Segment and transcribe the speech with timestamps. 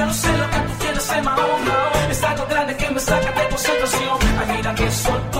[0.00, 1.92] No sé lo que tú tienes en Mahoma.
[2.10, 4.18] Es algo oh, grande que me saca de concentración.
[4.38, 5.39] Ay, mira que sol.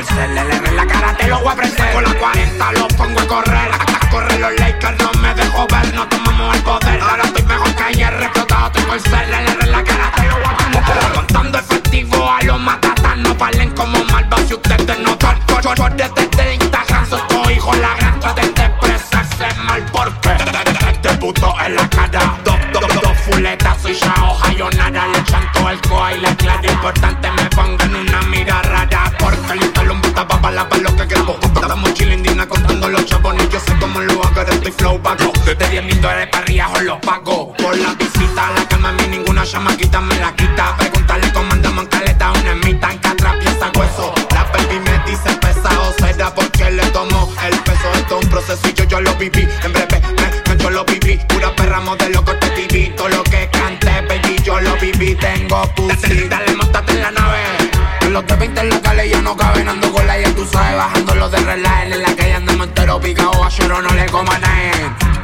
[0.00, 0.57] Well,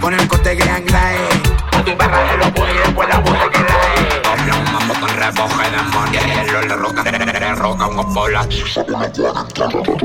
[0.04, 1.16] ponen cotegue anglae.
[1.72, 4.46] A tu perra se lo puse y después la puse que la es.
[4.46, 8.46] Los mamos con reboje de money y el roca, roca, un opola.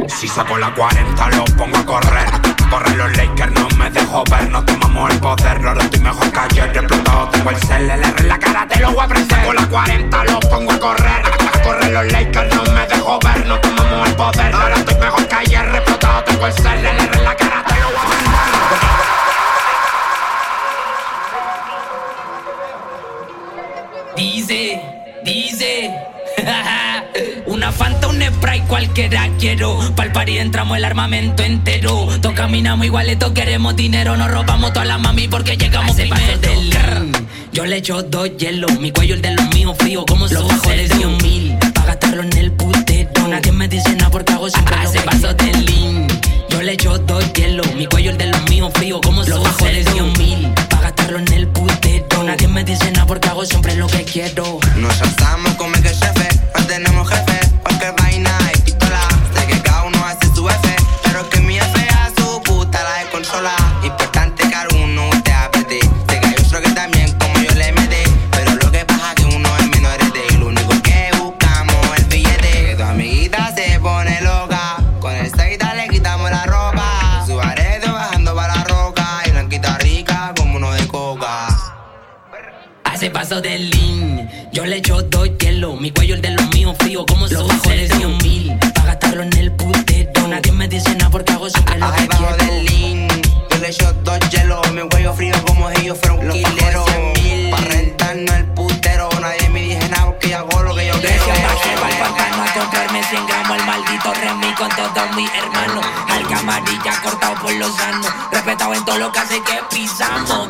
[0.07, 2.29] Si saco la 40 lo pongo a correr.
[2.69, 5.67] Corre los Lakers, no me dejo ver, no tomamos el poder.
[5.67, 9.03] Ahora estoy mejor que ayer, explotado tengo el CLR en la cara, te lo voy
[9.03, 9.37] a prender.
[9.37, 11.21] Saco la 40 lo pongo a correr.
[11.61, 14.55] Corre los Lakers, no me dejo ver, no tomamos el poder.
[14.55, 17.48] Ahora estoy mejor que ayer, explotado tengo el CLR en la cara.
[27.45, 29.79] Una Fanta, un spray, cualquiera quiero.
[29.95, 32.07] Pa'l party entramos el armamento entero.
[32.21, 34.15] Todos caminamos igualetos, queremos dinero.
[34.17, 36.21] Nos robamos toda la mami porque llegamos primero.
[37.51, 40.69] Yo le echo dos hielos, mi cuello el de los míos frío como los bajo
[40.69, 41.57] de 100 mil.
[41.73, 43.27] Pa' gastarlo en el putero.
[43.27, 46.07] Nadie me dice nada porque hago siempre lo que paso del lean.
[46.49, 49.65] Yo le echo dos hielos, mi cuello el de los míos frío como los bajo
[49.65, 50.53] de 100 mil.
[50.69, 52.23] Pa' gastarlo en el putero.
[52.23, 54.59] Nadie me dice nada porque hago siempre lo que quiero.
[54.77, 55.38] Nos alzamos
[83.29, 84.29] paso del lean.
[84.51, 85.79] Yo le echo dos hielos.
[85.79, 88.57] Mi cuello el de los míos frío como los bajo de 100 mil.
[88.73, 90.27] Pa' gastarlo en el putero.
[90.27, 93.07] Nadie me dice nada porque hago siempre lo que del lean,
[93.49, 96.85] yo le echo dos hielos, mi huello frío como ellos fueron un quilero.
[97.51, 101.23] Pa' rentarnos el putero, nadie me dice nada porque hago lo que yo quiero.
[101.23, 105.85] A comprarme 100 gramos el maldito Remy con todos mis hermanos.
[106.09, 108.11] Alga amarilla cortado por los sanos.
[108.31, 110.49] Respetado en todo lo que hace que pisamos.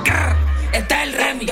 [0.72, 1.46] Este es el Remy.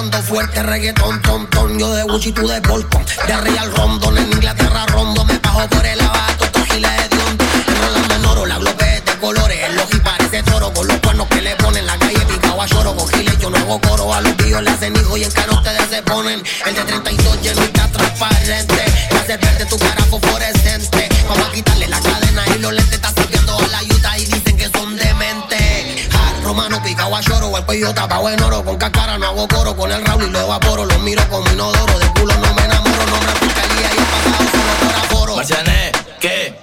[0.00, 1.78] Sonando fuerte reggaetón, ton, ton.
[1.78, 3.04] Yo de Gucci, tú de Bolton.
[3.26, 5.24] De Real Rondon, en Inglaterra rondo.
[5.26, 7.38] Me bajo por el abato, giles de Dion.
[7.68, 9.58] Enrolando en oro, la globe de colores.
[9.62, 11.86] El logi parece toro con los cuernos que le ponen.
[11.86, 13.38] La calle picado a lloro con giles.
[13.38, 16.42] Yo no hago coro, a los tíos le hacen hijos y en ustedes se ponen.
[16.66, 17.19] El de 32
[28.00, 28.64] tapado en oro.
[28.64, 30.84] Con cascara no hago coro, con el Raúl y lo evaporo.
[30.86, 33.06] Los miro como inodoro, de culo no me enamoro.
[33.06, 35.36] Nombre fiscalía y el pasado solo por aforo.
[35.36, 36.54] Marciané, ¿qué?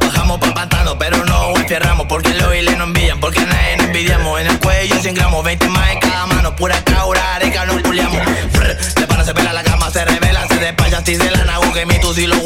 [0.00, 4.40] Bajamos pa' pantano, pero no encerramos Porque los hiles no envidian, porque nadie nos envidiamos
[4.40, 8.18] En el cuello 100 gramos, 20 más en cada mano Pura caura, areca, nos culiamos
[8.52, 11.72] Brr, De pana se pela la cama, se revela Se despacha, si se la nago
[11.72, 12.36] Que mi tu si lo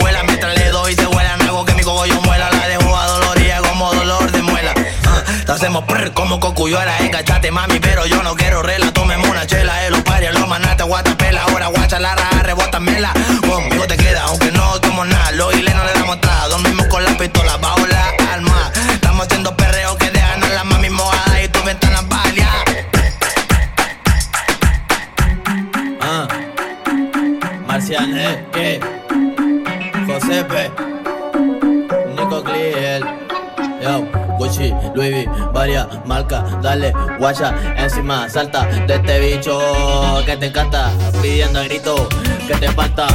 [5.60, 9.90] hacemos prr como cocuyuela Engachate mami, pero yo no quiero rela Tomemos una chela, eh,
[9.90, 13.12] los parias, los manates Guatapela, ahora guacha la raja, rebótamela.
[13.46, 17.04] Conmigo te queda, aunque no tomo nada Los hiles no le damos atrás Dormimos con
[17.04, 17.58] la pistola
[34.60, 39.58] Gucci, Louis V, varias marcas, dale, guaya, encima, salta de este bicho
[40.26, 40.90] que te encanta,
[41.22, 42.08] pidiendo a grito
[42.46, 43.06] que te falta,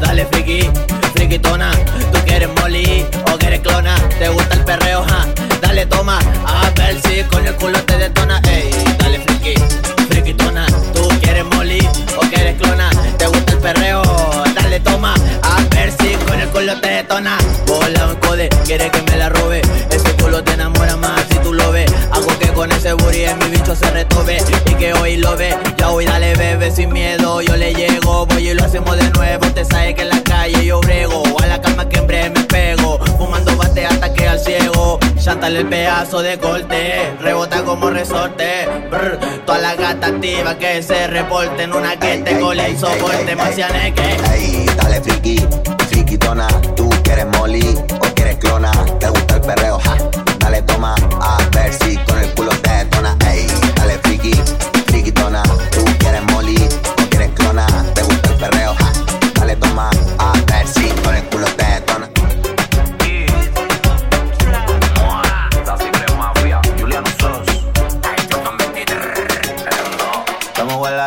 [0.00, 0.68] dale friki,
[1.14, 1.70] friquitona,
[2.12, 5.26] tú quieres molly o quieres clona, te gusta el perreo, ja,
[5.62, 9.54] dale toma, a ver si con el culo te detona, ey, dale friki,
[10.10, 11.80] friquitona, tú quieres molly
[12.16, 14.02] o quieres clona, te gusta el perreo,
[14.54, 19.02] dale toma, a ver si con el culo te detona, bola un code, quiere que
[19.02, 19.62] me la robe,
[22.90, 26.34] ese booty en mi bicho se retobe, y que hoy lo ve, ya hoy dale
[26.34, 30.02] bebé sin miedo, yo le llego, voy y lo hacemos de nuevo, te sabes que
[30.02, 33.86] en la calle yo brego, a la cama que en breve me pego, fumando bate
[33.86, 39.76] hasta que al ciego, chántale el pedazo de corte, rebota como resorte, brr, todas las
[39.76, 44.16] gatas activas que se reporten, una que te cole y soporte, marcianeque.
[44.34, 45.46] Ey, dale friki,
[45.88, 49.96] friquitona, tú quieres molly o quieres clona, te gusta el perreo, ja,
[50.82, 53.14] a ver si con el culo te tona.
[53.30, 53.46] Ey,
[53.76, 54.32] dale friki,
[54.86, 55.42] frikitona.
[55.70, 56.56] Tú quieres molly,
[56.96, 57.66] tú quieres clona.
[57.94, 58.92] Te gusta el perreo, ja.
[59.34, 59.90] Dale toma.
[60.18, 62.08] A ver si con el culo te tona.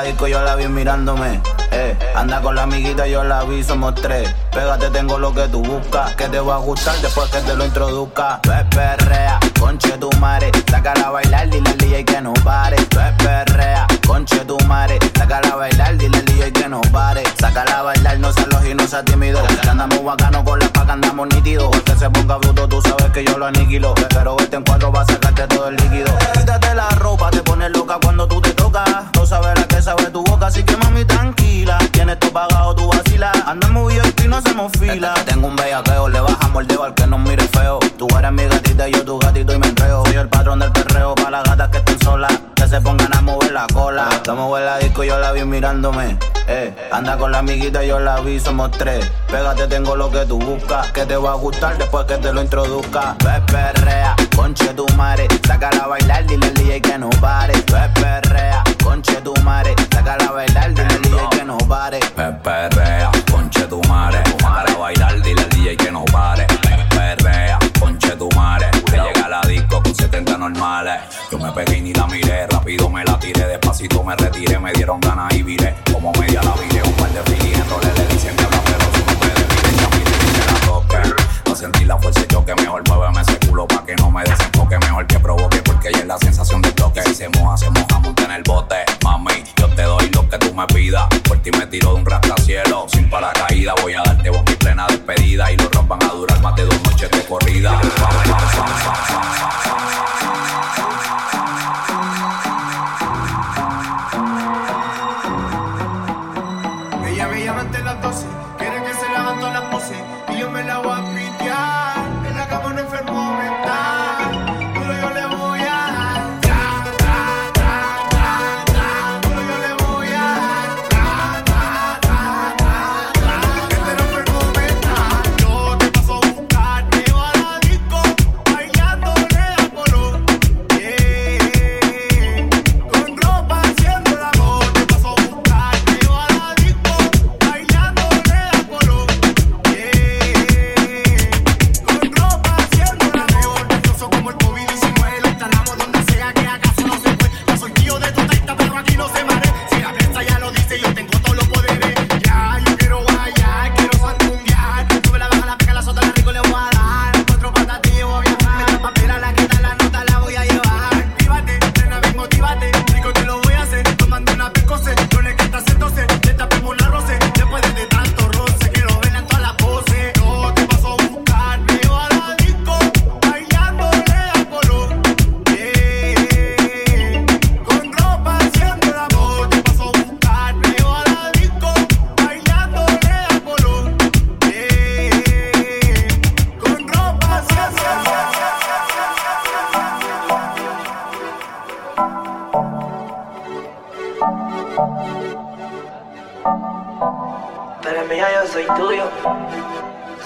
[0.03, 1.41] disco, yo la vi mirándome.
[1.71, 1.97] Eh.
[2.15, 4.33] Anda con la amiguita, yo la vi, somos tres.
[4.51, 7.65] Pégate, tengo lo que tú buscas, que te va a gustar después que te lo
[7.65, 8.39] introduzca.
[8.47, 10.51] Ves, perrea, conche tu madre.
[10.70, 12.75] Sácala a bailar, dile al DJ que no pare.
[12.89, 15.00] Tú es perrea, conche tu madre.
[15.17, 17.24] Sácala a bailar, dile al DJ que no pare.
[17.39, 19.41] Sácala a bailar, no seas loco y no seas tímido.
[19.62, 21.70] Que andamos bacano con la paca, andamos nítidos.
[21.84, 23.93] Que se ponga bruto, tú sabes que yo lo aniquilo.
[24.10, 26.12] Pero este en cuatro va a sacarte todo el líquido.
[26.34, 28.89] Quítate la ropa, te pones loca cuando tú te tocas.
[29.15, 31.77] No sabes la que sabe tu boca, así que mami tranquila.
[31.91, 33.36] Tienes todo pagado, tú vacilas.
[33.46, 35.13] Andamos y no hacemos fila.
[35.25, 37.42] Tengo un bellaqueo, le bajamos el dedo al que nos mire.
[38.03, 40.03] Tú eres mi gatita yo tu gatito y me enreo.
[40.05, 42.38] Soy el patrón del perreo para las gatas que estén solas.
[42.53, 44.10] Que se pongan a mover la cola.
[44.12, 46.17] Estamos en la disco yo la vi mirándome.
[46.48, 49.10] Eh, anda con la amiguita yo la vi, somos tres.
[49.31, 50.91] Pégate, tengo lo que tú buscas.
[50.91, 53.15] Que te va a gustar después que te lo introduzca.
[53.24, 55.25] Ves perrea, conche tu madre.
[55.48, 57.53] Sácala a bailar, dile al DJ que no pare.
[57.53, 59.75] Ves perrea, conche tu madre.
[59.93, 62.00] Sácala a bailar, dile al DJ que no pare.
[62.43, 63.02] Perrea,
[71.31, 72.47] Yo me pegué y ni la miré.
[72.47, 74.59] Rápido me la tiré, despacito me retiré.
[74.59, 75.75] Me dieron ganas y viré.
[75.91, 76.83] Como media la viré.
[76.83, 79.75] Un par de filis roles le dicen que habla, pero tú no puedes vivir.
[79.79, 81.51] Ya mi que la toque.
[81.51, 82.55] A sentir la fuerza y choque.
[82.55, 84.77] Mejor muéveme ese culo pa' que no me desenfoque.
[84.79, 87.01] Mejor que provoque porque ella es la sensación de toque.
[87.03, 87.56] Si se moja,
[88.25, 88.75] en el bote.
[89.03, 91.08] Mami, yo te doy lo que tú me pidas.
[91.23, 92.91] Por ti me tiro de un rascacielos.
[92.91, 95.51] Sin paracaídas voy a darte bomba y plena despedida.
[95.51, 97.79] Y los rock van a durar más de dos noches de corrida.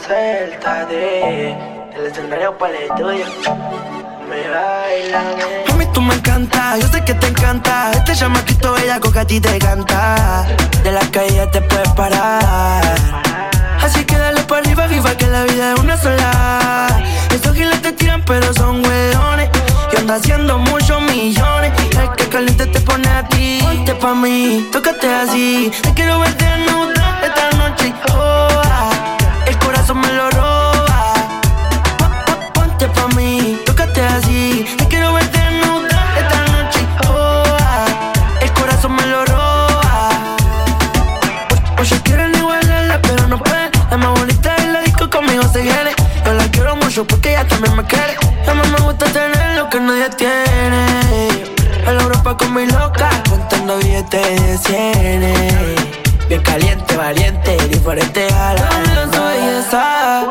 [0.07, 1.51] Suéltate.
[1.93, 2.89] El escenario para el.
[4.29, 5.21] Me baila,
[5.93, 7.91] tú me encanta, yo sé que te encanta.
[7.91, 10.45] Este chamaquito bellaco que a ti te canta.
[10.83, 12.83] De la calle te puedes parar.
[13.81, 16.87] Así que dale para arriba, viva que la vida es una sola.
[17.33, 19.49] Esos giles te tiran, pero son hueones.
[19.91, 21.73] Yo ando haciendo muchos millones.
[21.99, 23.59] El que caliente te pone a ti.
[23.61, 25.71] Ponte pa' mí, tócate así.
[25.81, 27.93] Te quiero verte desnuda esta noche.
[28.13, 29.16] Oh, ah,
[29.67, 31.13] corazón me lo roba.
[32.53, 34.65] Ponte pa' mí, tócate así.
[34.77, 36.79] Te quiero verte desnuda esta noche.
[37.09, 37.43] Oh,
[38.39, 40.09] el corazón me lo roba.
[41.77, 43.69] Muchos quieren igualarla, pero no pueden.
[43.91, 45.91] La más bonita de la disco conmigo se viene.
[46.25, 48.15] Yo la quiero mucho porque ella también me quiere.
[48.49, 50.81] A mí me gusta tener lo que nadie tiene.
[51.87, 55.96] En la Europa con mi loca, contando billetes de cienes.
[56.27, 58.69] Bien caliente, valiente, diferente a la
[59.13, 60.25] su belleza.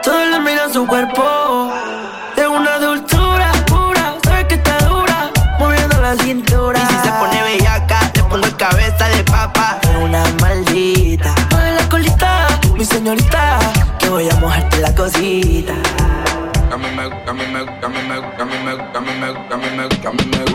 [0.00, 1.72] Todos le miran su cuerpo.
[2.36, 6.78] Es una dulzura pura, sabe que está dura, moviendo la cintura.
[6.78, 9.80] Y si se pone bellaca, le pongo en cabeza de papa.
[9.82, 11.34] Es una maldita.
[11.50, 13.58] Mueve la colita, mi señorita,
[13.98, 15.72] que voy a mojarte la cosita.
[16.72, 19.26] A mí me, a mí me, a mí me, a mí me, a mí me,
[19.26, 20.49] a mí me, a mí me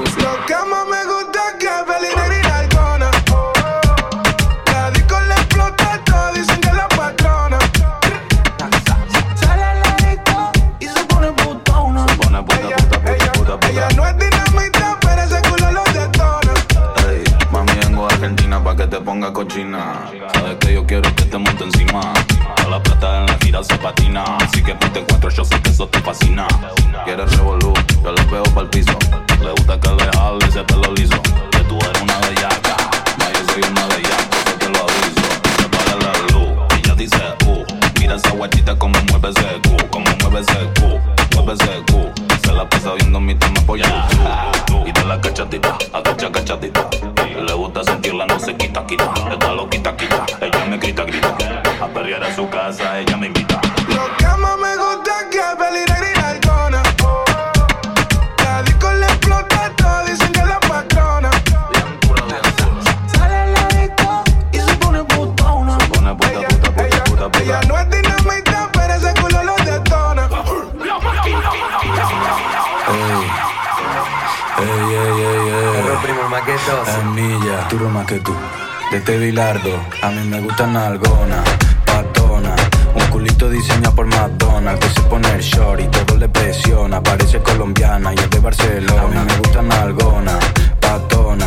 [79.26, 81.44] A mí me gustan alguna,
[81.84, 82.56] patona.
[82.94, 87.02] Un culito diseñado por Madonna, que se pone el short y todo le presiona.
[87.02, 89.02] Parece colombiana y es de Barcelona.
[89.02, 90.38] A mí me gustan alguna,
[90.80, 91.45] patona.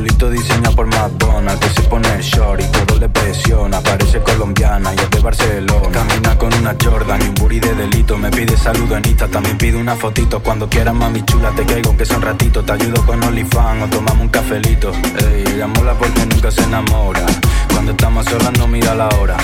[0.00, 3.82] Culito diseñado por Madonna, que se pone short y todo le presiona.
[3.82, 5.90] Parece colombiana y es de Barcelona.
[5.92, 8.16] Camina con una Jordan y un booty de delito.
[8.16, 10.42] Me pide saludo en Insta, también pide una fotito.
[10.42, 12.62] Cuando quieras, mami chula, te caigo que sea un ratito.
[12.64, 14.90] Te ayudo con OnlyFans o tomamos un cafelito.
[15.18, 17.26] Ey, mola porque nunca se enamora.
[17.70, 19.36] Cuando estamos solas no mira la hora.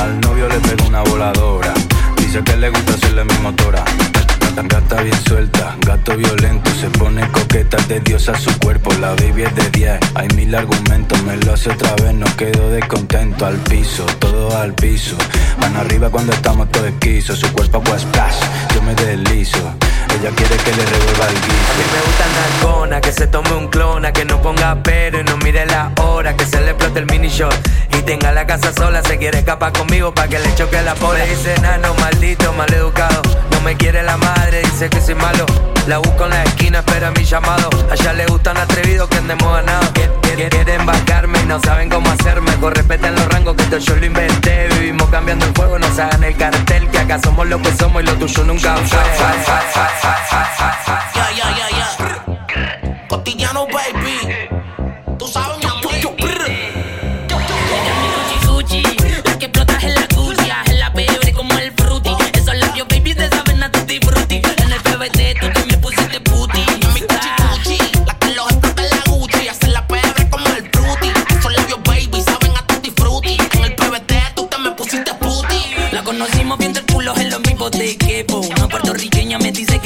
[0.00, 1.74] Al novio le pega una voladora.
[2.16, 3.84] Dice que le gusta hacerle mi motora.
[4.56, 9.54] Gata bien suelta, gato violento, se pone coqueta de diosa su cuerpo, la baby es
[9.54, 14.04] de 10, hay mil argumentos, me lo hace otra vez, no quedo descontento, al piso,
[14.18, 15.16] todo al piso,
[15.60, 18.36] van arriba cuando estamos todos esquizos, su cuerpo agua splash,
[18.74, 19.58] yo me deslizo,
[20.18, 21.72] ella quiere que le revuelva el guiso.
[21.72, 25.24] A mí me gusta narcona, que se tome un clona, que no ponga pero y
[25.24, 27.54] no mire la hora, que se le explote el mini shot.
[27.98, 31.26] Y tenga la casa sola, se quiere escapar conmigo pa' que le choque la pobre.
[31.26, 33.22] Dice nano, maldito, mal educado,
[33.62, 35.46] me quiere la madre, dice que soy malo.
[35.86, 37.68] La busco en la esquina, espera mi llamado.
[37.90, 39.90] Allá le gustan atrevidos que andemos ganados.
[39.90, 42.52] Quieren embarcarme y no saben cómo hacerme.
[42.56, 44.68] Con respeto en los rangos que esto yo lo inventé.
[44.68, 46.88] Vivimos cambiando el juego, no se hagan el cartel.
[46.90, 48.98] Que acá somos lo que somos y lo tuyo nunca fue.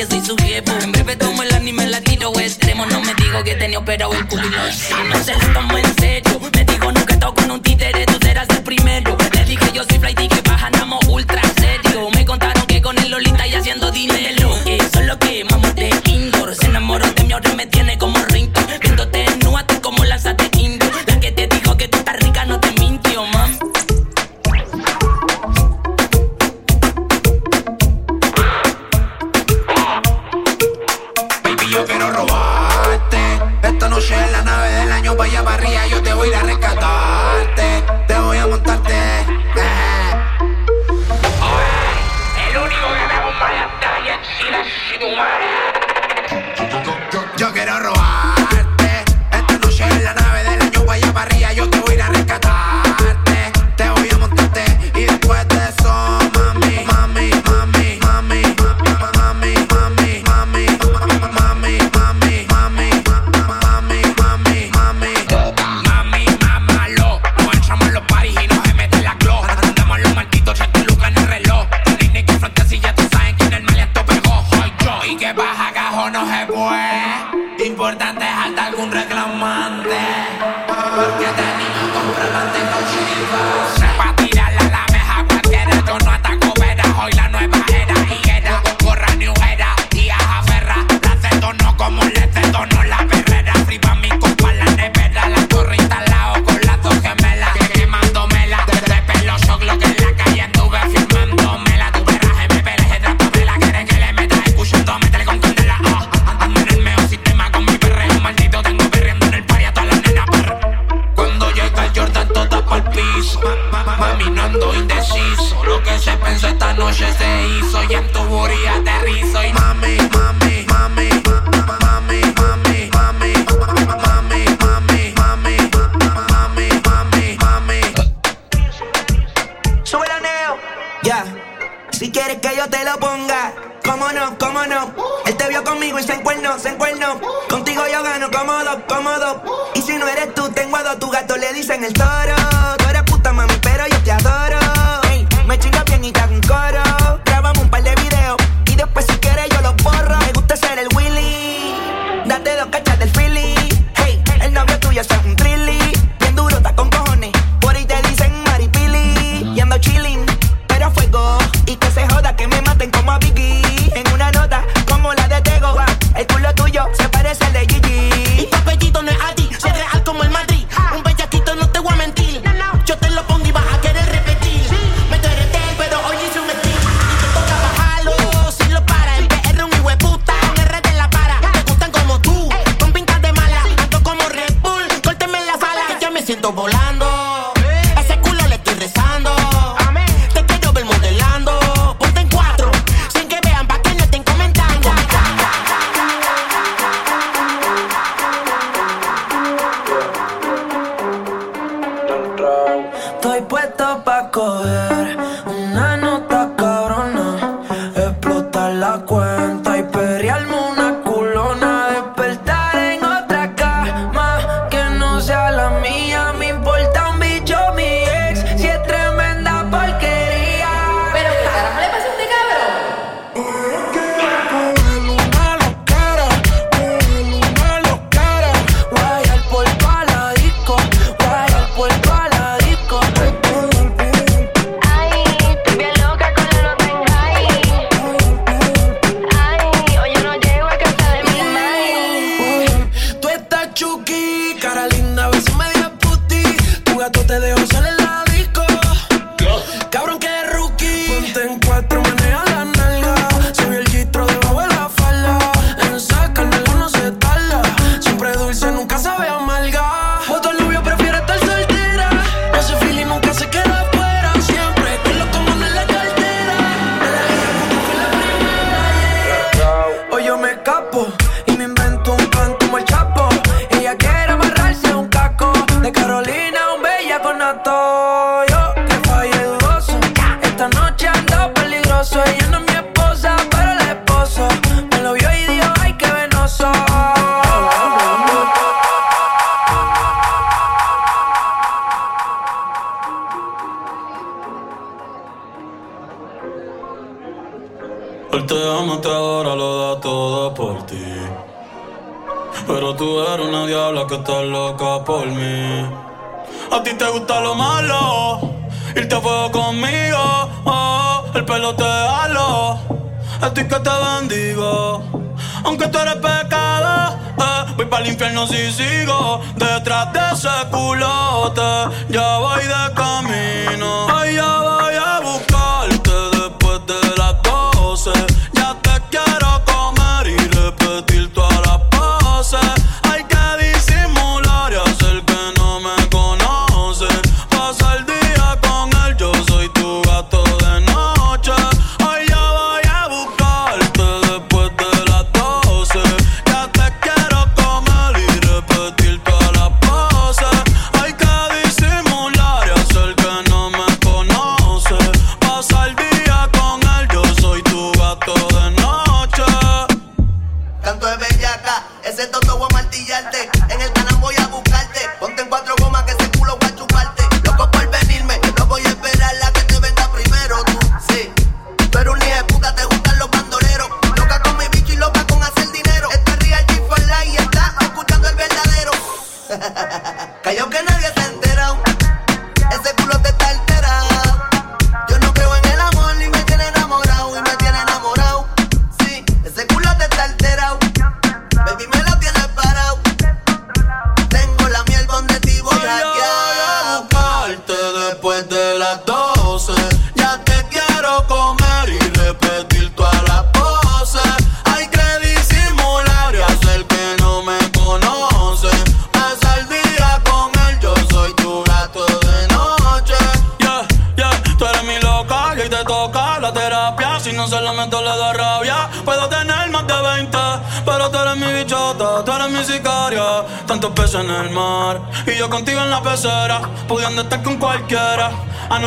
[0.07, 0.73] Que soy su jefe.
[0.83, 2.87] En breve tomo el anime latino extremo.
[2.87, 4.95] No me digo que tenía operado el culo y lo sé.
[5.09, 6.41] No se lo tomo en serio.
[6.53, 8.07] Me digo nunca he estado con un títere,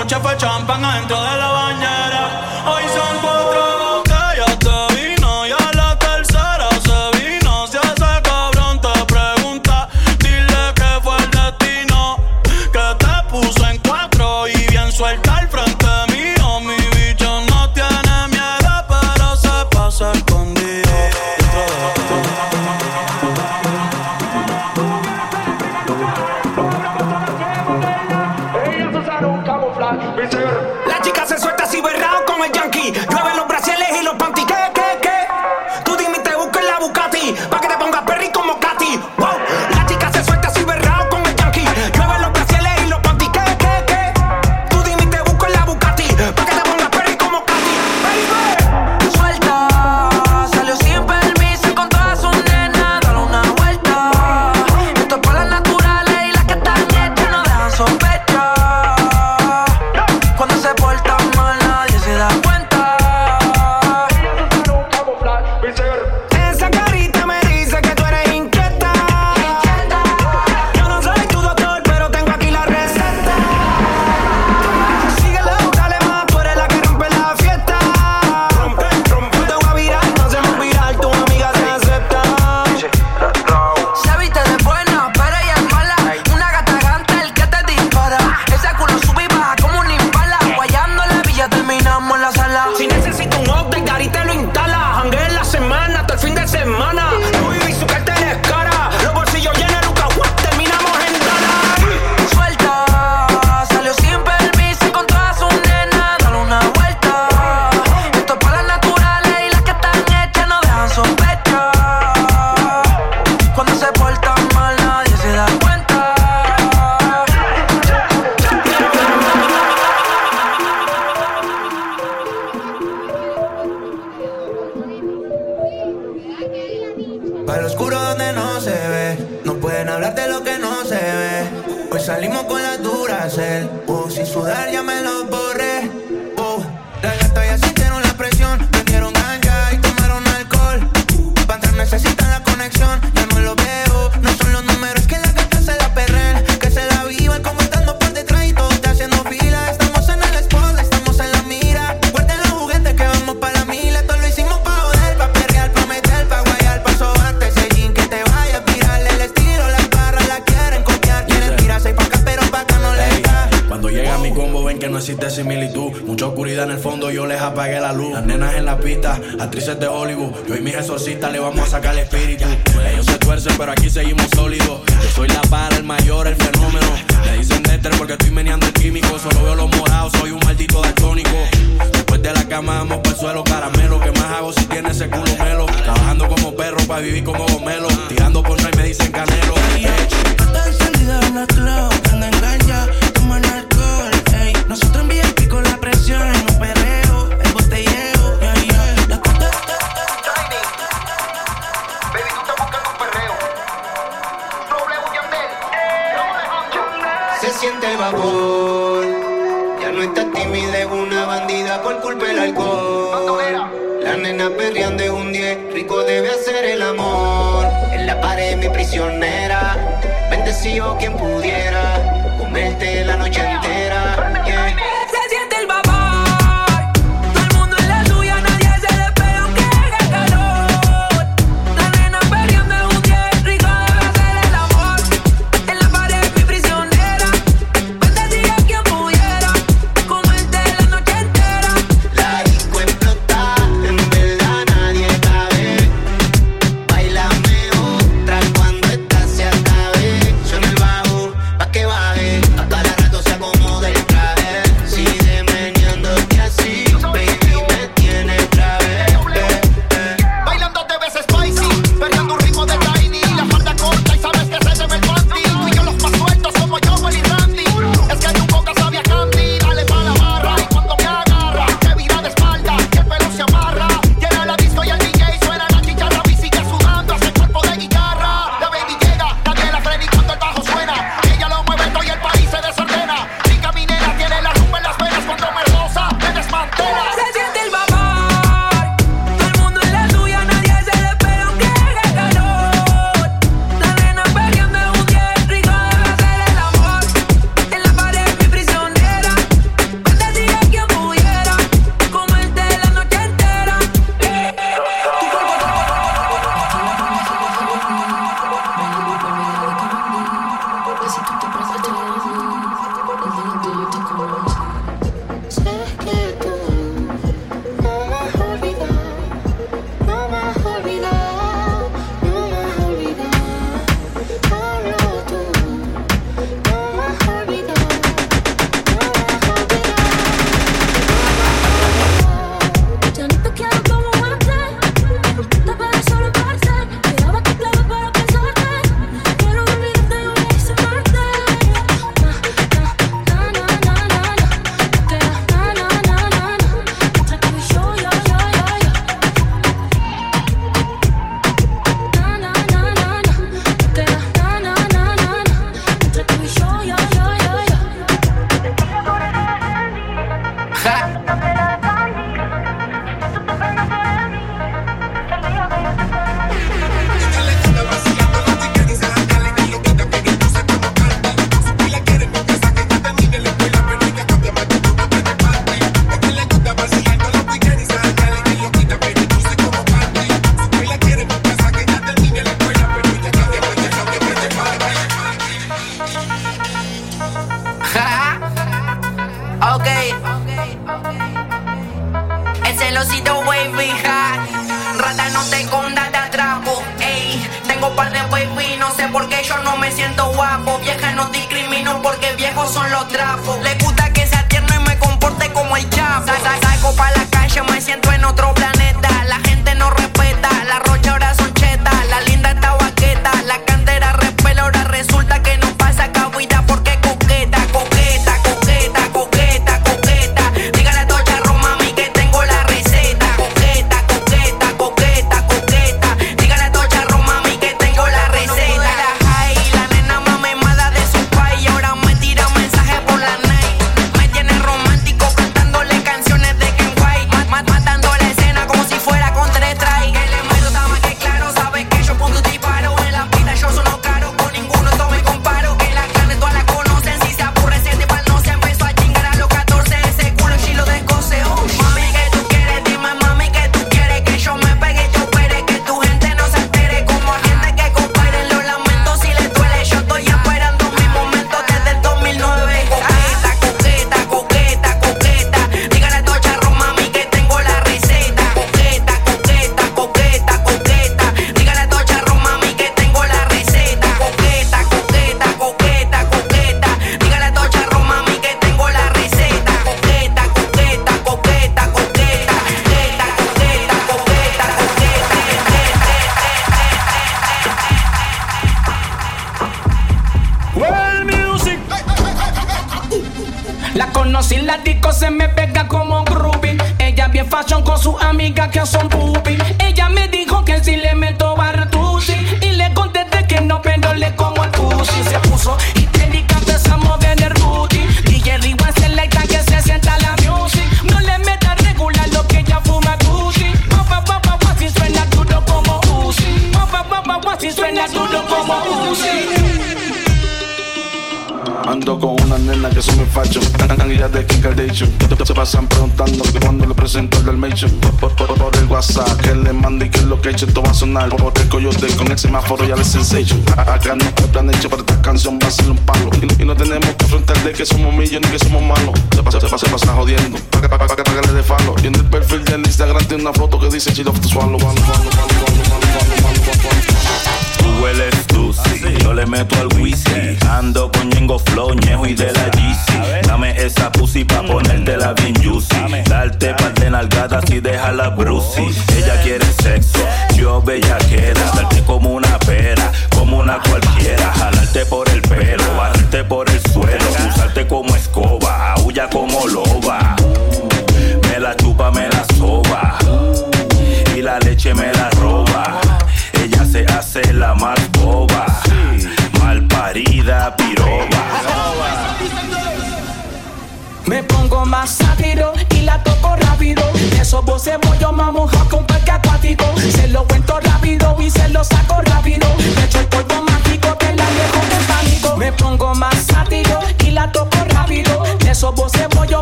[0.10, 0.47] Anoche fue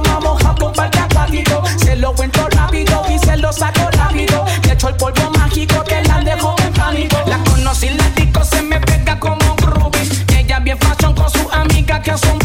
[0.07, 1.63] vamos a compartir rápido.
[1.77, 4.45] Se lo cuento rápido y se lo saco rápido.
[4.63, 7.17] De hecho el polvo mágico que la dejo en pánico.
[7.27, 9.91] La conocí en el disco, se me pega como un.
[10.35, 12.44] Ella bien fashion con su amiga que son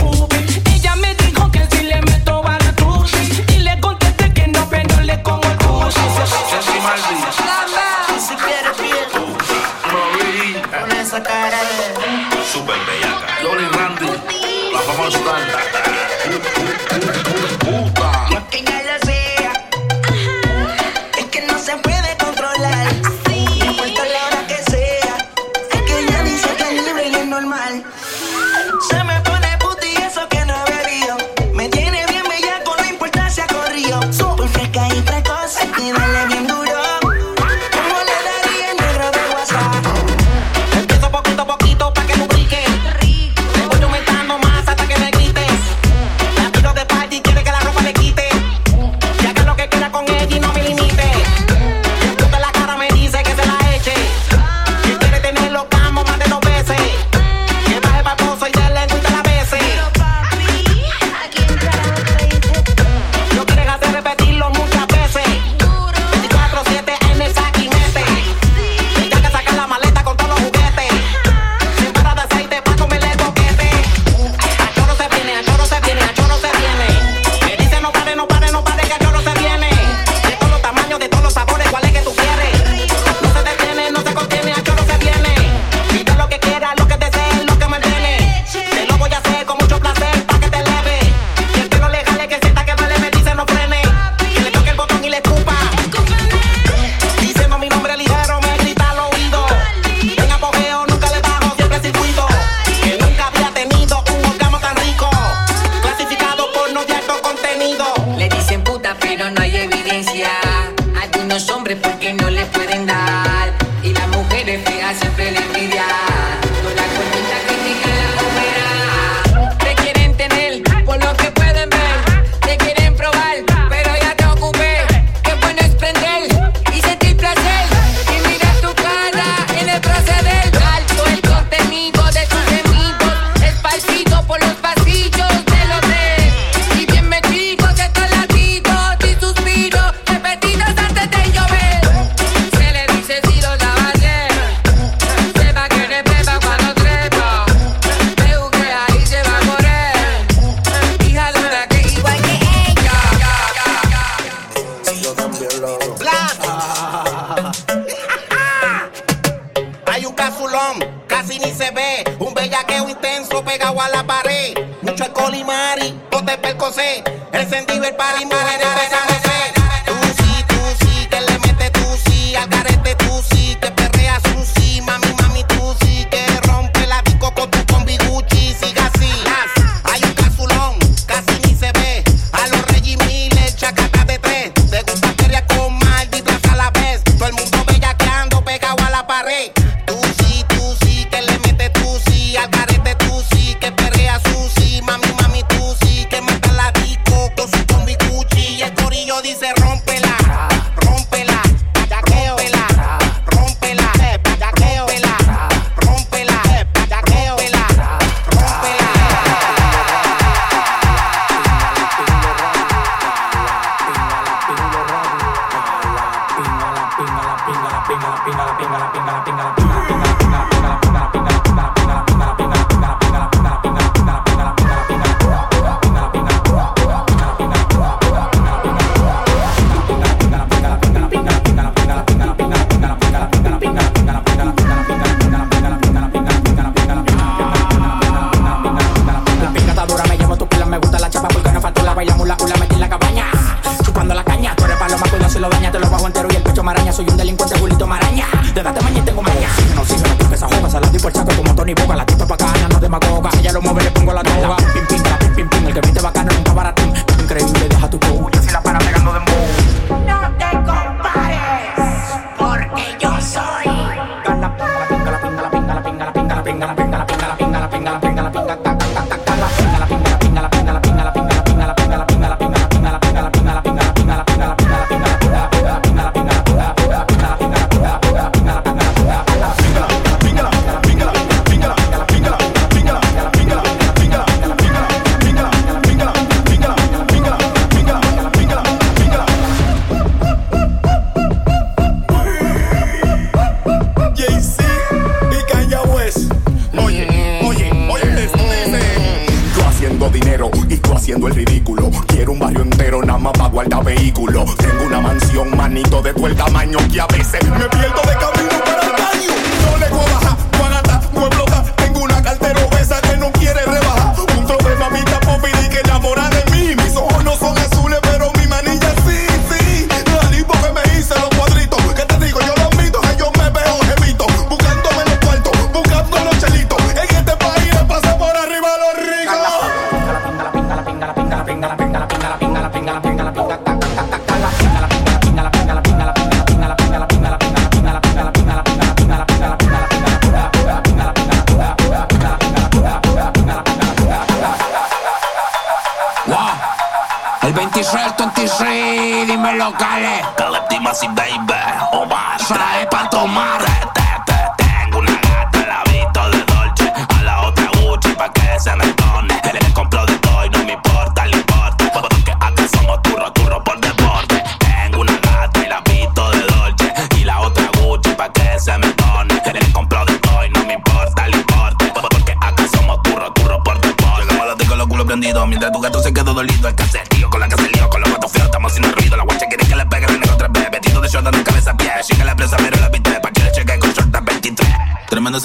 [166.70, 167.19] José.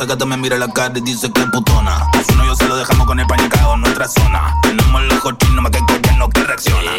[0.05, 1.95] esa gata me mira la cara y dice que es putona.
[1.95, 4.55] A su novio se lo dejamos con el pañacado en nuestra zona.
[4.61, 6.91] Tenemos los cochinos más que el gobierno que reacciona.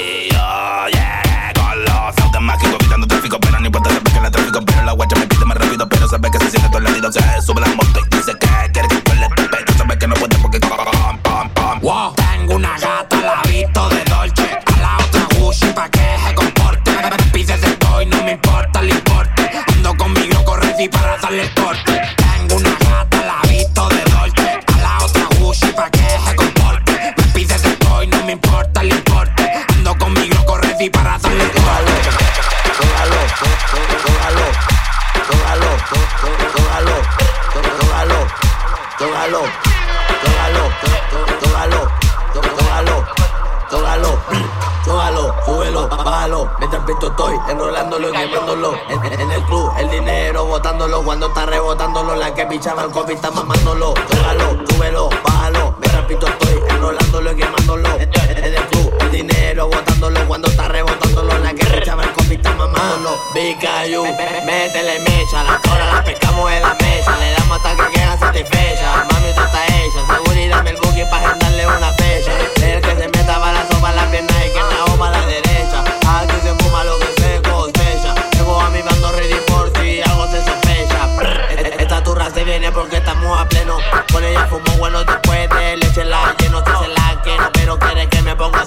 [83.47, 83.79] Pleno.
[84.13, 88.09] Con ella fumo bueno después de leche la lleno, se se la quiero, pero quiere
[88.09, 88.66] que me ponga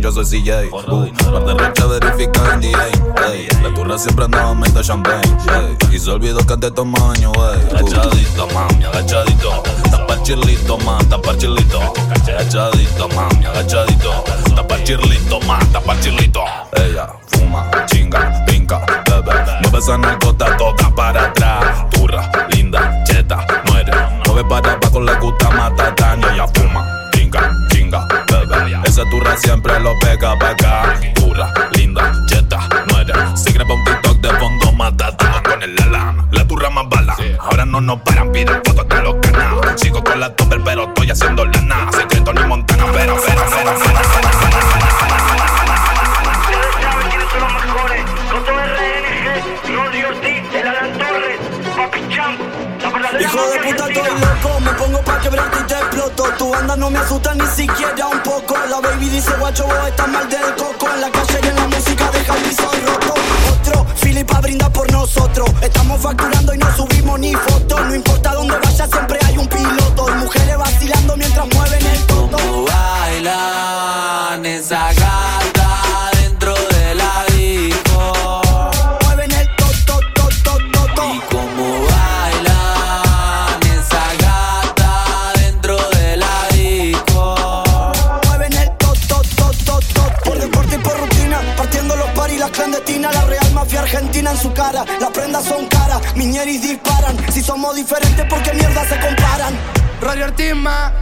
[0.00, 0.72] yo soy CJ.
[0.72, 2.86] Uh, la derecha verifica en DA.
[3.32, 5.22] Ey, la turra siempre andaba meta champagne.
[5.54, 7.60] ey, y se olvidó que es de tamaño, wey.
[7.70, 9.62] Agachadito, mami, agachadito.
[9.90, 11.80] Tapa chirlito, man, tapa chirlito.
[12.26, 14.24] Agachadito, mami, agachadito.
[14.56, 16.44] Tapa chirlito, man, tapa chirlito.
[16.72, 19.32] Ella fuma, chinga, brinca, bebe.
[19.62, 21.49] Mueve esa narcota toda para atrás.
[29.40, 31.00] Siempre lo pega para acá.
[31.14, 31.49] Turra,
[65.70, 67.32] Estamos facturando y no subimos ni
[97.32, 99.54] Si somos diferentes, ¿por qué mierda se comparan?
[100.00, 100.92] Radio Artima.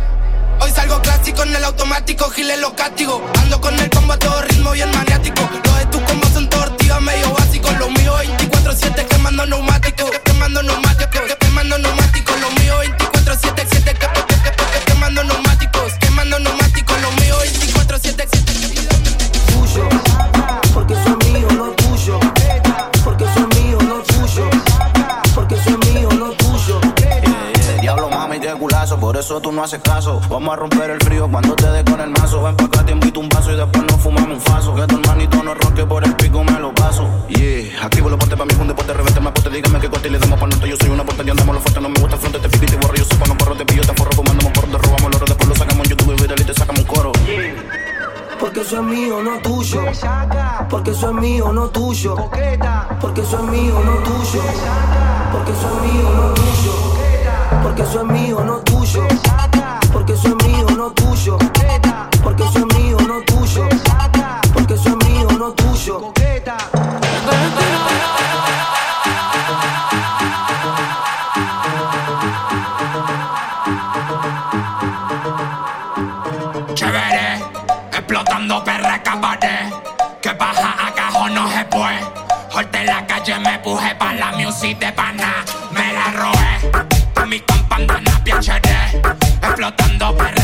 [0.60, 3.22] Hoy salgo clásico en el automático, giles los castigo.
[3.42, 5.48] Ando con el combo a todo ritmo bien maniático.
[5.64, 7.76] Los de tus combos son tortivas, medio básicos.
[7.78, 10.10] Lo mío 24-7 quemando neumáticos.
[10.24, 12.40] Quemando neumáticos, quemando neumáticos.
[12.40, 13.94] Lo mío 24-7, 7
[14.86, 15.92] quemando neumáticos.
[16.00, 18.28] Quemando neumáticos, lo mío 24-7,
[29.18, 30.20] eso tú no haces caso.
[30.28, 32.42] Vamos a romper el frío cuando te dé con el mazo.
[32.42, 34.74] Ven pa' acá, te invito un vaso y después nos fumamos un faso.
[34.74, 37.06] Que tu hermanito no ronque por el pico, me lo paso.
[37.28, 39.50] Yeah, activo los ponte pa' mí, un deporte, revete más pote.
[39.50, 40.68] Dígame que corte y le damos pa' norte.
[40.68, 41.82] Yo soy una puerta y andamos los fuertes.
[41.82, 42.94] No me gusta el fronte, te pico y te borro.
[42.94, 45.48] Yo soy pa' no porro, te pillo, te forro, fumando por te robamos los después
[45.48, 47.12] lo sacamos en YouTube y viral y te sacamos un coro.
[48.38, 49.82] Porque soy mío, no tuyo.
[50.70, 52.14] Porque soy mío, no tuyo.
[53.00, 54.42] Porque soy mío, no tuyo.
[55.32, 56.87] Porque soy mío, no tuyo.
[57.62, 59.06] Porque soy mío, no tuyo.
[59.92, 61.38] Porque soy mío, no tuyo.
[62.22, 63.68] Porque soy mío, no tuyo.
[64.52, 66.12] Porque soy mío, no tuyo.
[76.74, 77.42] Chévere,
[77.92, 79.72] explotando perra cabaret.
[80.22, 82.00] Que baja a cajón no se puede.
[82.50, 85.44] Jorte en la calle me puje pa' la music de pana.
[85.70, 86.87] Me la robé
[87.28, 89.00] mi campana piacere
[89.42, 90.37] Esplotando eh, per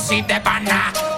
[0.00, 1.09] see the banana.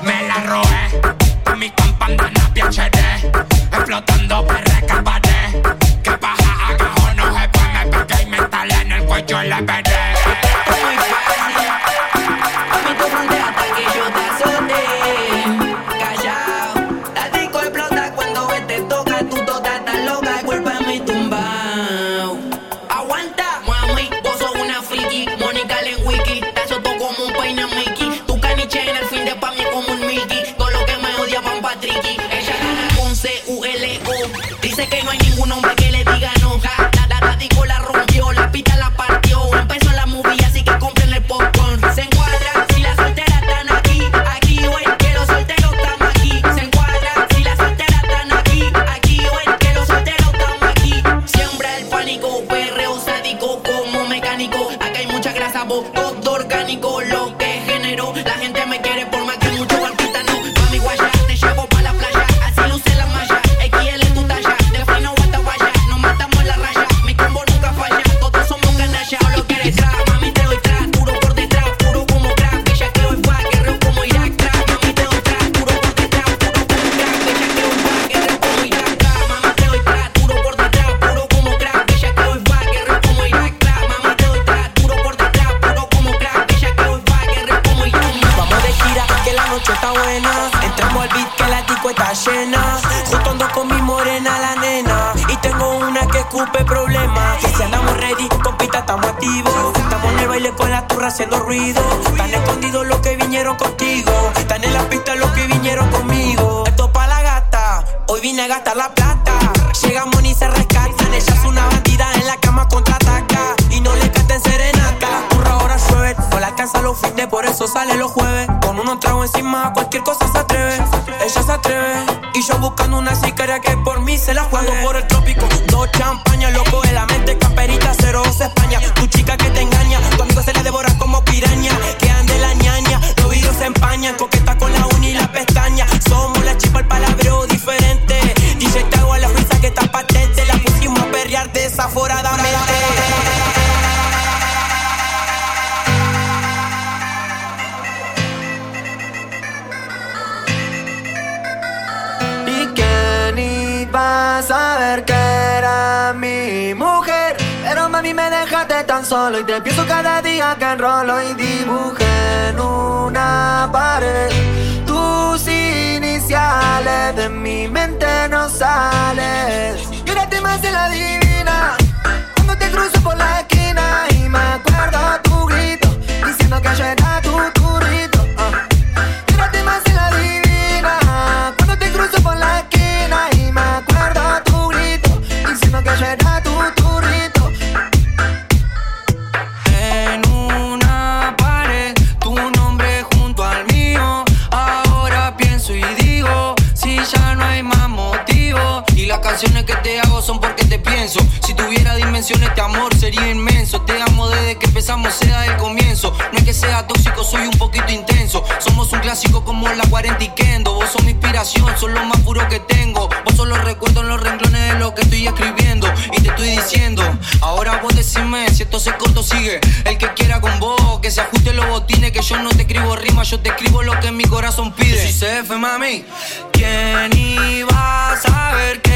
[208.92, 210.74] un clásico como la cuarentiquendo.
[210.74, 213.08] Vos sos mi inspiración, sos lo más puro que tengo.
[213.24, 215.92] Vos solo recuerdo en los renglones de lo que estoy escribiendo.
[216.12, 217.02] Y te estoy diciendo,
[217.40, 219.60] ahora vos decime si esto se corto sigue.
[219.84, 222.12] El que quiera con vos, que se ajuste los botines.
[222.12, 225.10] Que yo no te escribo rimas, yo te escribo lo que mi corazón pide.
[225.10, 226.04] Yo soy CF, mami.
[226.52, 228.91] ¿Quién iba a saber que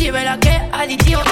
[0.00, 1.22] pussy, verá que adictiva.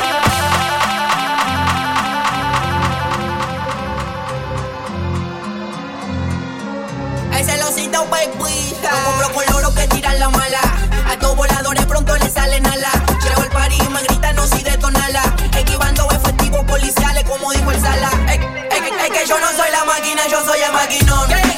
[7.39, 8.91] Ese losito pecuita.
[8.91, 10.61] No compro con loro que tiran la mala.
[11.09, 12.95] A estos voladores pronto le salen alas.
[13.23, 15.23] Llego al party y me gritan no si detonala.
[15.57, 18.11] Equivando efectivos policiales como dijo el sala.
[18.29, 18.39] Es,
[19.11, 21.58] que yo no soy la máquina, yo soy el maquinón.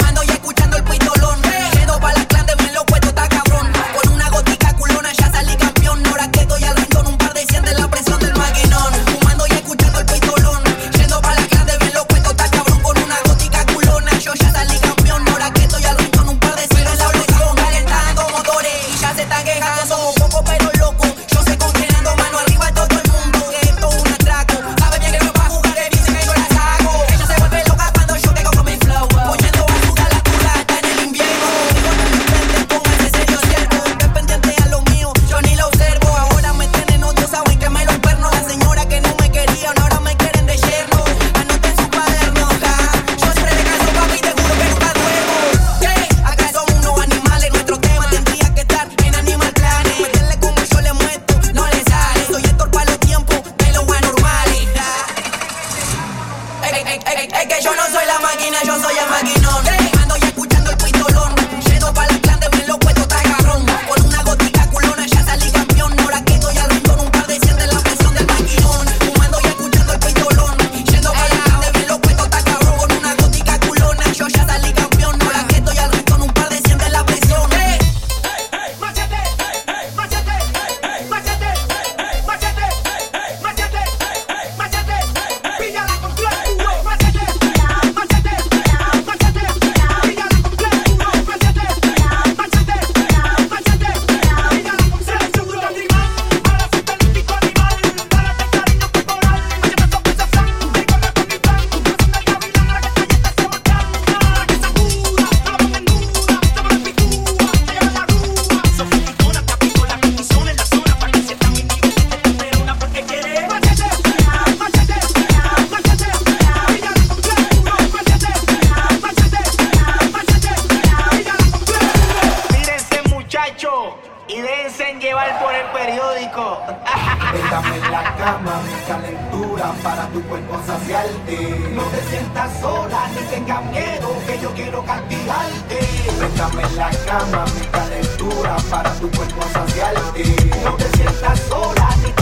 [136.40, 140.24] Búscame en la cama, mi calentura para tu cuerpo saciarte.
[140.64, 142.12] No te sientas sola ni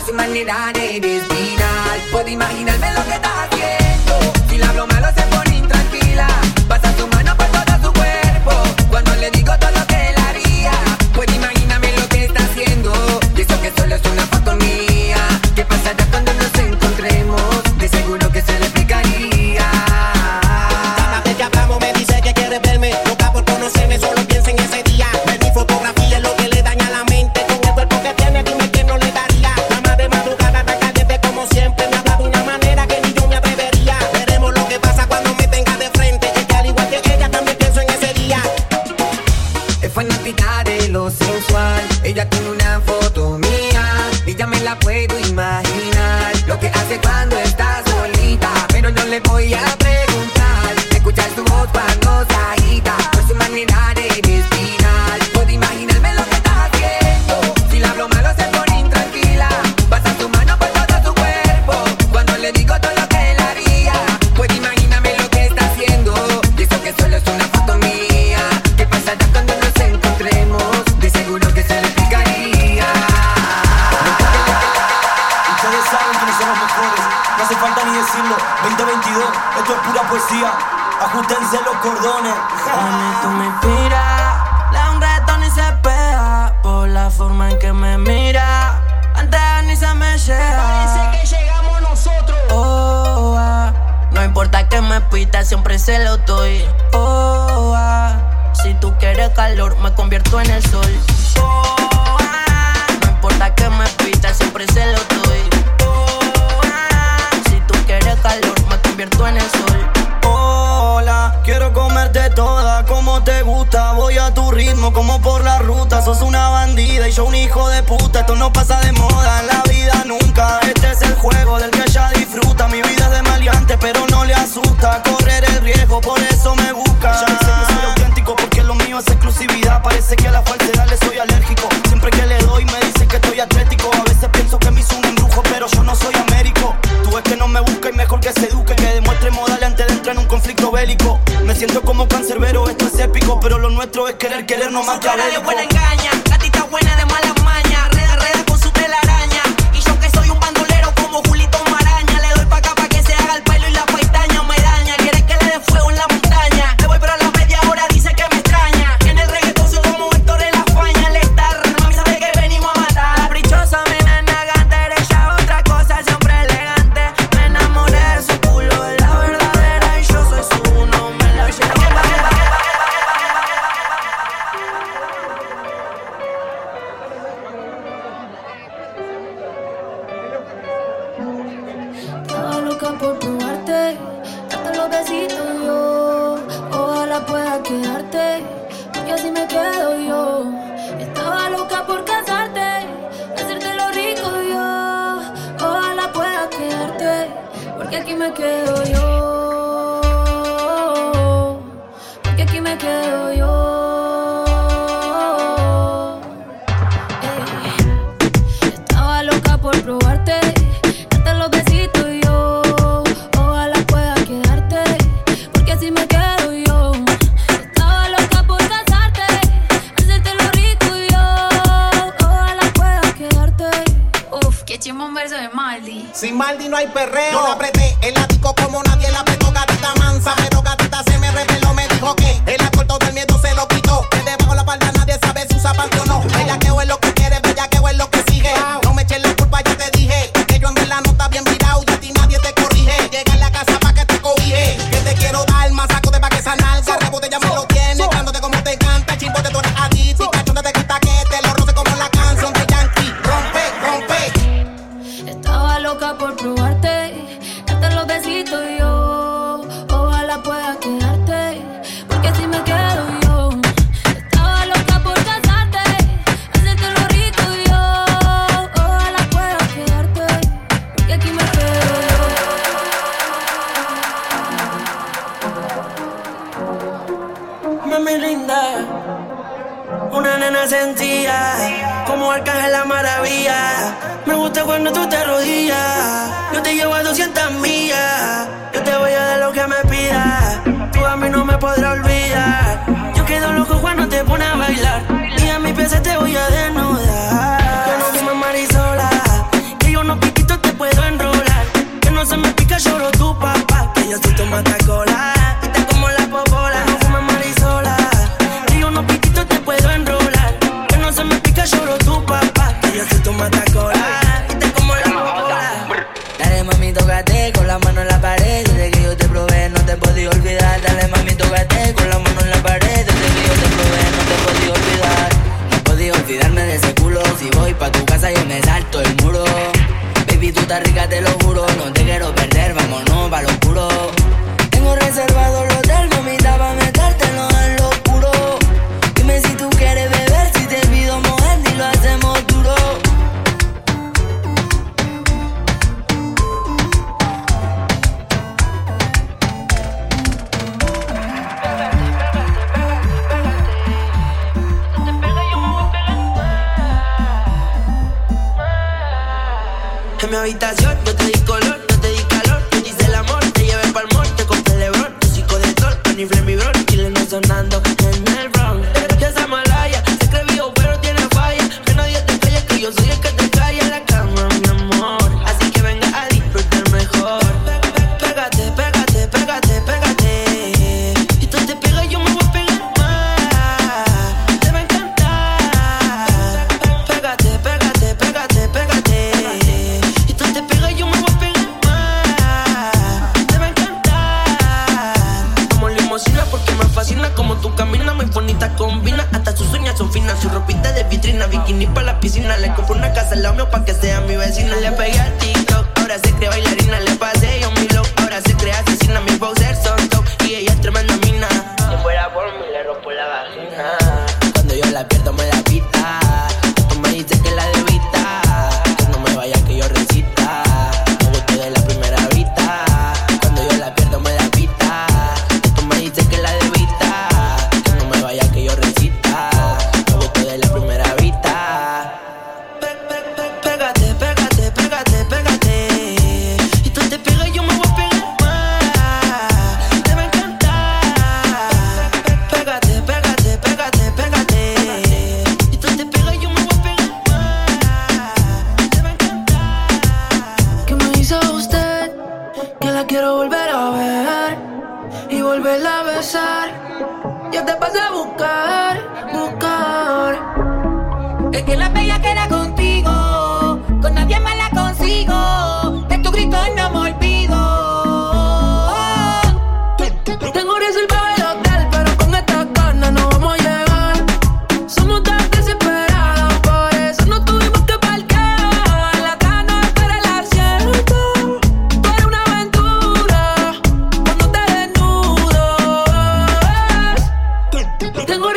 [0.00, 1.98] ver su manera de desviar.
[2.10, 4.32] Puedo imaginarme lo que estás haciendo.
[4.48, 4.86] Si la hablo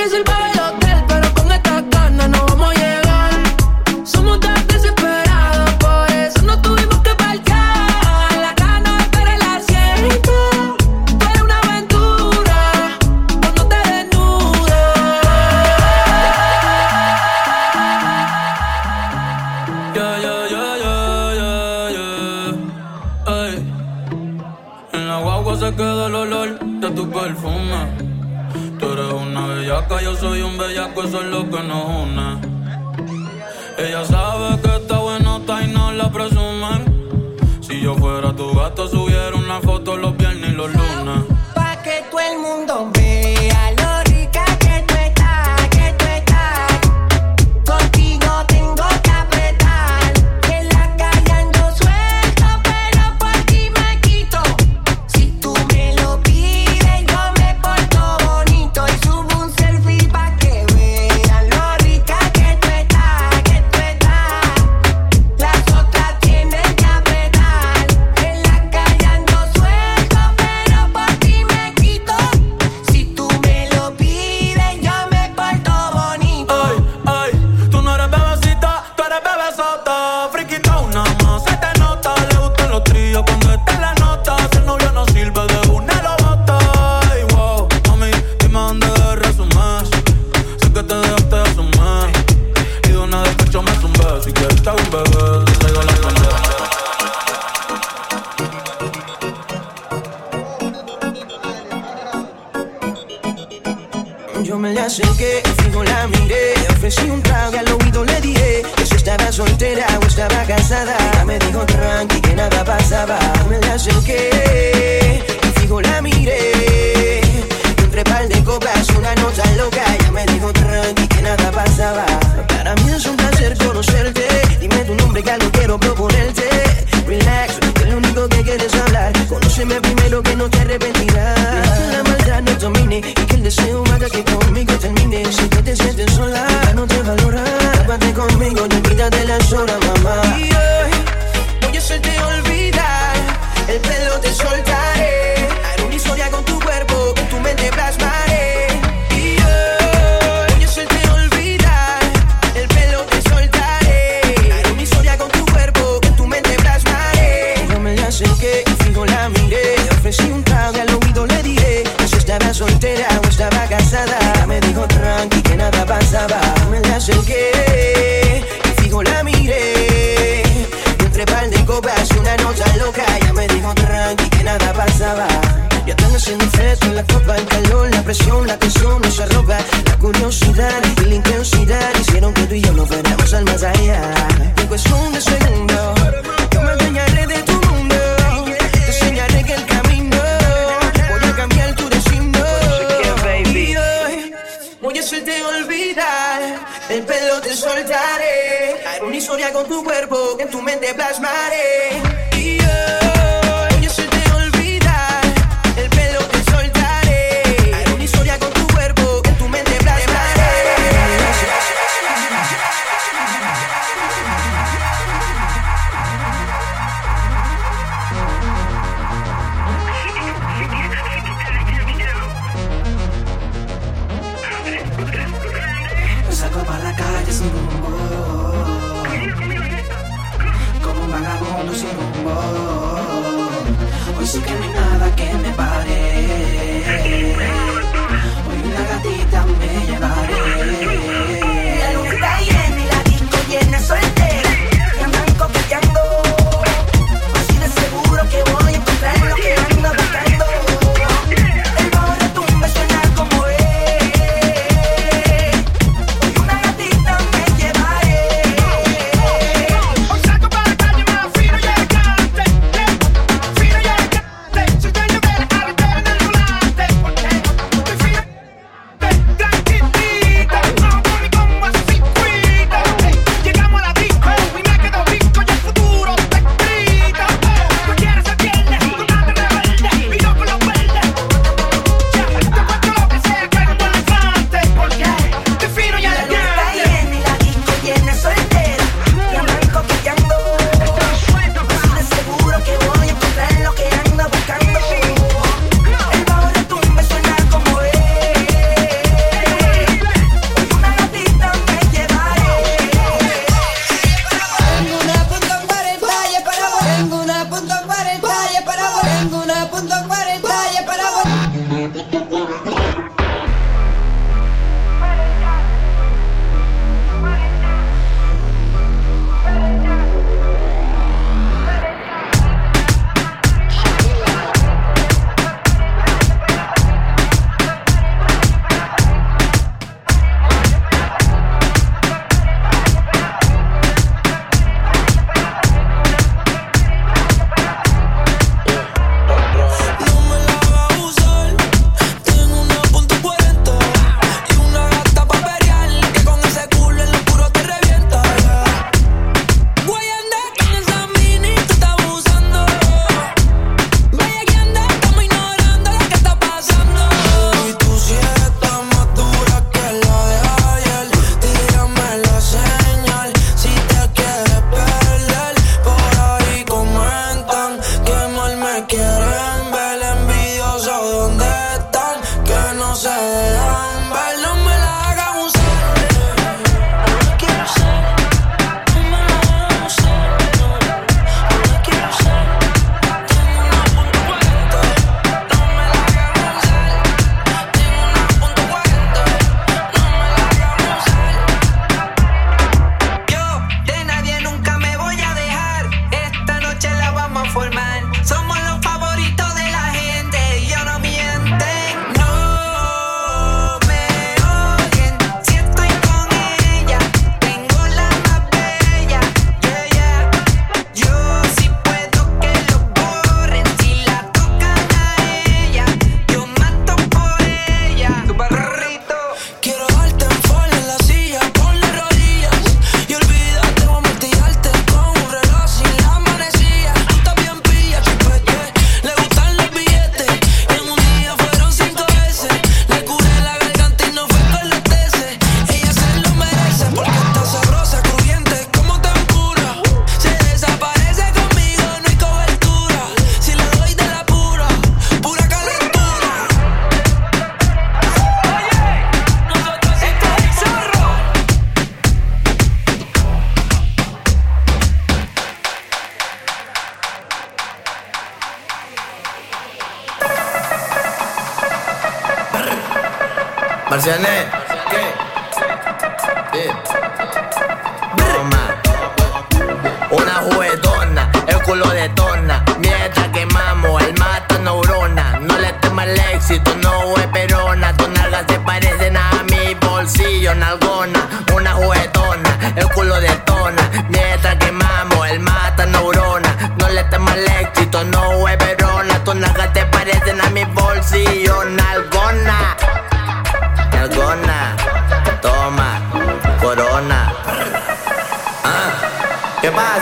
[0.03, 0.42] reservado el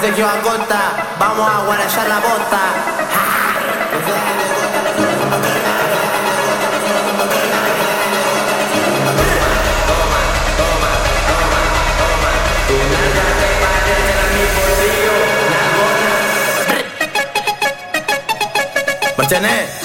[0.02, 0.42] Se lleva a
[1.20, 2.64] vamos a guarallar la bota.
[9.88, 10.22] Toma, toma,
[10.58, 10.92] toma,
[11.98, 12.32] toma.
[12.68, 15.18] Tu manda de madera, mi bolsillo,
[15.54, 16.76] La bota.
[19.18, 19.81] ¿Me echanés?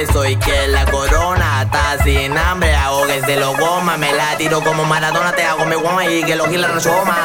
[0.00, 2.74] hueso y que la corona está sin hambre.
[2.74, 6.36] Ahogues de los goma, me la tiro como maratona, te hago mi goma y que
[6.36, 7.16] los gilas no soma.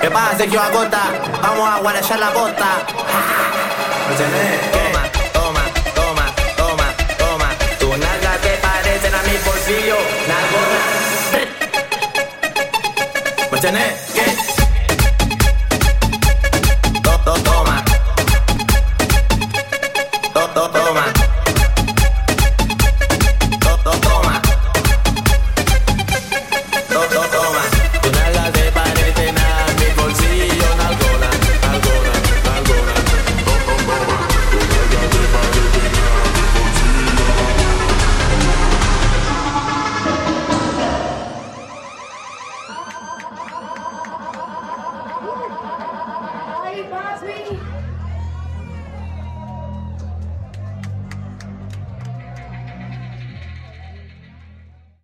[0.00, 1.00] ¿Qué pasa, Sergio Acosta?
[1.42, 2.66] Vamos a guarachar la costa.
[4.72, 5.02] Toma,
[5.32, 5.62] toma,
[5.94, 6.24] toma,
[6.56, 6.86] toma,
[7.18, 7.48] toma.
[7.78, 9.96] Tu nalga te parecen a mi bolsillo.
[10.28, 10.80] Nalgona.
[13.72, 14.09] ¿Me